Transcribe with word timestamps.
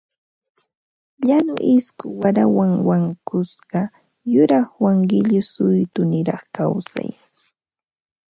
Llañu 1.23 1.55
isku 1.75 2.07
qarawan 2.21 2.73
wankusqa 2.87 3.81
yuraqwan 4.33 4.97
qillu 5.09 5.39
suytuniraq 5.53 6.43
kawsay 6.55 7.09